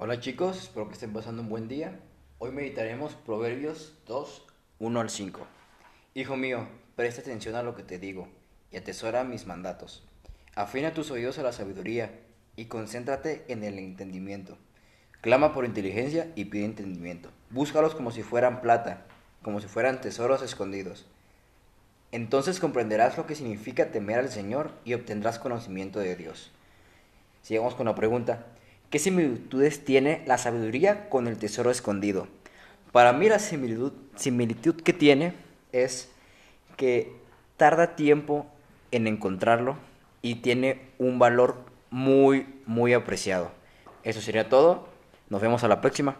Hola 0.00 0.20
chicos, 0.20 0.56
espero 0.58 0.86
que 0.86 0.94
estén 0.94 1.12
pasando 1.12 1.42
un 1.42 1.48
buen 1.48 1.66
día. 1.66 1.98
Hoy 2.38 2.52
meditaremos 2.52 3.16
Proverbios 3.16 3.94
2, 4.06 4.46
1 4.78 5.00
al 5.00 5.10
5. 5.10 5.44
Hijo 6.14 6.36
mío, 6.36 6.68
presta 6.94 7.20
atención 7.20 7.56
a 7.56 7.64
lo 7.64 7.74
que 7.74 7.82
te 7.82 7.98
digo 7.98 8.28
y 8.70 8.76
atesora 8.76 9.24
mis 9.24 9.48
mandatos. 9.48 10.06
Afina 10.54 10.94
tus 10.94 11.10
oídos 11.10 11.40
a 11.40 11.42
la 11.42 11.50
sabiduría 11.50 12.12
y 12.54 12.66
concéntrate 12.66 13.44
en 13.48 13.64
el 13.64 13.76
entendimiento. 13.80 14.56
Clama 15.20 15.52
por 15.52 15.64
inteligencia 15.64 16.30
y 16.36 16.44
pide 16.44 16.66
entendimiento. 16.66 17.30
Búscalos 17.50 17.96
como 17.96 18.12
si 18.12 18.22
fueran 18.22 18.60
plata, 18.60 19.04
como 19.42 19.60
si 19.60 19.66
fueran 19.66 20.00
tesoros 20.00 20.42
escondidos. 20.42 21.06
Entonces 22.12 22.60
comprenderás 22.60 23.16
lo 23.16 23.26
que 23.26 23.34
significa 23.34 23.90
temer 23.90 24.20
al 24.20 24.28
Señor 24.28 24.70
y 24.84 24.94
obtendrás 24.94 25.40
conocimiento 25.40 25.98
de 25.98 26.14
Dios. 26.14 26.52
Sigamos 27.42 27.74
con 27.74 27.86
la 27.86 27.96
pregunta. 27.96 28.46
¿Qué 28.90 28.98
similitudes 28.98 29.84
tiene 29.84 30.22
la 30.26 30.38
sabiduría 30.38 31.10
con 31.10 31.28
el 31.28 31.36
tesoro 31.36 31.70
escondido? 31.70 32.26
Para 32.90 33.12
mí 33.12 33.28
la 33.28 33.38
similitud, 33.38 33.92
que 34.82 34.94
tiene 34.94 35.34
es 35.72 36.10
que 36.78 37.12
tarda 37.58 37.96
tiempo 37.96 38.46
en 38.90 39.06
encontrarlo 39.06 39.76
y 40.22 40.36
tiene 40.36 40.80
un 40.98 41.18
valor 41.18 41.56
muy, 41.90 42.46
muy 42.64 42.94
apreciado. 42.94 43.50
Eso 44.04 44.22
sería 44.22 44.48
todo. 44.48 44.88
Nos 45.28 45.42
vemos 45.42 45.62
a 45.64 45.68
la 45.68 45.82
próxima. 45.82 46.16